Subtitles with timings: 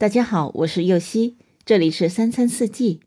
[0.00, 3.00] 大家好，我是右希，这里是三餐四季。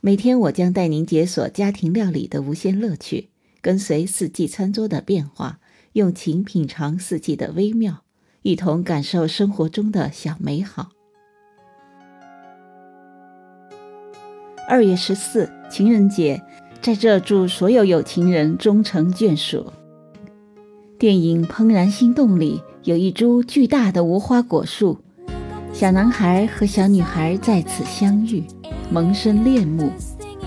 [0.00, 3.28] 每天我将带您解锁家庭料理的无限乐趣，
[3.60, 5.60] 跟随四季餐桌的变化，
[5.92, 8.02] 用情品尝四季的微妙，
[8.42, 10.88] 一同感受生活中的小美好。
[14.68, 16.42] 二月十四，情人节，
[16.82, 19.72] 在这祝所有有情人终成眷属。
[20.98, 24.98] 电影《怦然心动》里有一株巨大的无花果树。
[25.72, 28.44] 小男孩和小女孩在此相遇，
[28.90, 29.90] 萌生恋慕。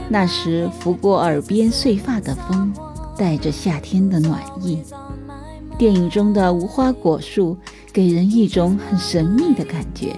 [0.09, 2.71] 那时拂过耳边碎发的风，
[3.17, 4.83] 带着夏天的暖意。
[5.77, 7.57] 电影中的无花果树
[7.91, 10.15] 给人一种很神秘的感觉，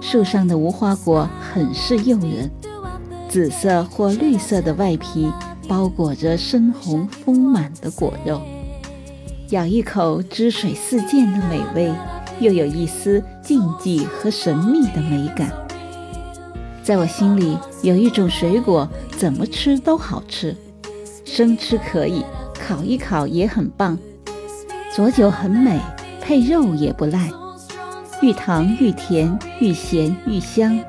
[0.00, 2.50] 树上的无花果很是诱人，
[3.28, 5.30] 紫色或绿色的外皮
[5.68, 8.40] 包裹着深红丰满的果肉，
[9.50, 11.92] 咬一口汁水四溅的美味。
[12.40, 15.52] 又有一丝禁忌和神秘的美感，
[16.82, 20.56] 在我心里有一种水果，怎么吃都好吃，
[21.24, 22.24] 生吃可以，
[22.54, 23.98] 烤一烤也很棒，
[24.94, 25.78] 佐酒很美，
[26.22, 27.30] 配肉也不赖，
[28.22, 30.80] 愈糖愈甜，愈咸愈香，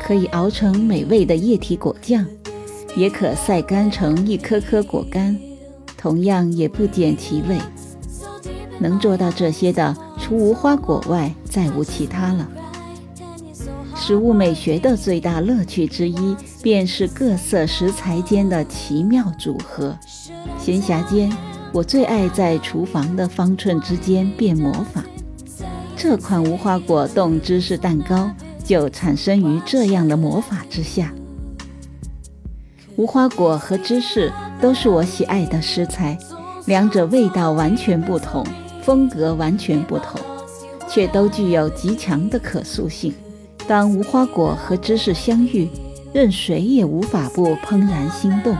[0.00, 2.24] 可以熬成美味的液体果酱，
[2.94, 5.36] 也可晒干成一颗颗果干，
[5.96, 7.58] 同样也不减其味。
[8.78, 9.94] 能做到这些的。
[10.30, 12.48] 无花果外，再无其他了。
[13.96, 19.96] 食物美学的最大乐趣之一，便是各色食材间的奇妙组合。
[20.58, 21.30] 闲暇间，
[21.72, 25.04] 我最爱在厨房的方寸之间变魔法。
[25.96, 28.30] 这款无花果冻芝士蛋糕
[28.64, 31.12] 就产生于这样的魔法之下。
[32.96, 36.16] 无花果和芝士都是我喜爱的食材，
[36.66, 38.46] 两者味道完全不同。
[38.82, 40.19] 风格完全不同，
[40.90, 43.14] 却都具有极强的可塑性。
[43.68, 45.68] 当无花果和芝士相遇，
[46.12, 48.56] 任谁也无法不怦然心动。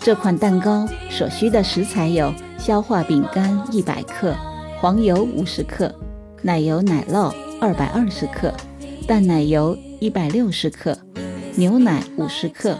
[0.00, 4.32] 这款蛋糕所需的食材有：消化饼干一百克，
[4.80, 5.92] 黄油五十克，
[6.42, 8.54] 奶油奶酪二百二十克，
[9.06, 10.96] 淡奶油一百六十克，
[11.56, 12.78] 牛奶五十克，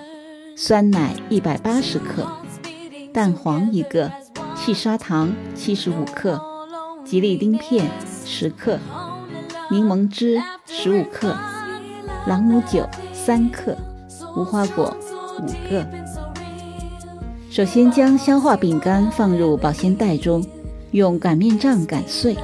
[0.54, 2.24] 酸奶一百八十克，
[3.12, 4.10] 蛋黄一个。
[4.54, 6.40] 细砂糖七十五克，
[7.06, 7.88] 吉利丁片
[8.24, 8.76] 十克，
[9.70, 11.36] 柠檬汁十五克，
[12.26, 13.76] 朗姆酒三克，
[14.36, 14.94] 无花果
[15.40, 15.86] 五个。
[17.48, 20.44] 首先将消化饼干放入保鲜袋中，
[20.90, 22.36] 用擀面杖擀碎。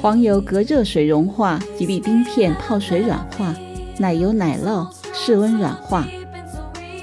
[0.00, 3.52] 黄油隔热水融化，吉利丁片泡水软化，
[3.98, 6.06] 奶油奶酪室温软化。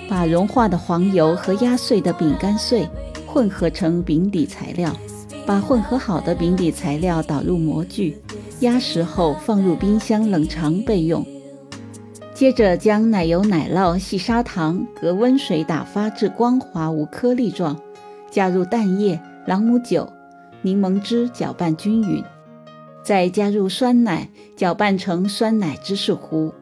[0.08, 2.88] 把融化的黄油和压碎的饼干碎。
[3.28, 4.94] 混合成饼底材料，
[5.46, 8.18] 把混合好的饼底材料倒入模具，
[8.62, 11.26] 压实后放入冰箱冷藏备用。
[12.34, 17.80] 接着将奶油、奶酪、细砂糖隔温水打发至光滑无颗粒状，
[18.30, 20.08] 加入蛋液、朗姆酒、
[20.62, 22.24] 柠檬汁搅拌均匀，
[23.04, 26.54] 再加入酸奶搅拌成酸奶芝士糊。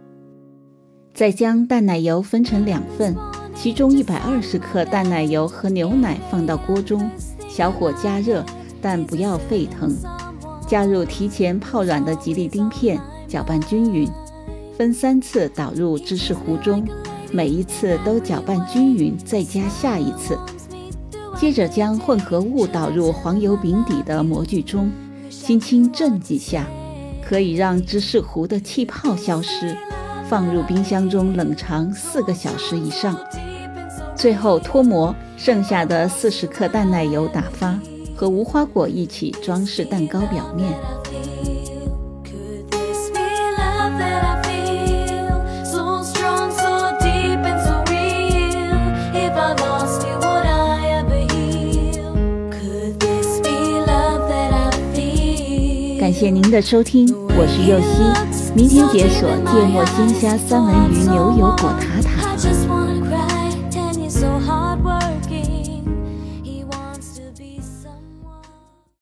[1.13, 3.15] 再将淡奶油分成两份。
[3.55, 7.09] 其中一百二十克淡奶油和牛奶放到锅中，
[7.49, 8.45] 小火加热，
[8.81, 9.95] 但不要沸腾。
[10.67, 14.07] 加入提前泡软的吉利丁片，搅拌均匀，
[14.77, 16.87] 分三次倒入芝士糊中，
[17.31, 20.37] 每一次都搅拌均匀，再加下一次。
[21.35, 24.91] 接着将混合物倒入黄油饼底的模具中，
[25.29, 26.67] 轻轻震几下，
[27.23, 29.75] 可以让芝士糊的气泡消失。
[30.27, 33.17] 放入冰箱中冷藏四个小时以上。
[34.15, 37.79] 最后脱模，剩下的四十克淡奶油打发，
[38.19, 40.69] 和无花果一起装饰蛋糕表面。
[55.97, 61.98] 感谢您的收听，我是右希，明天解锁芥末鲜虾三文鱼牛油果塔塔。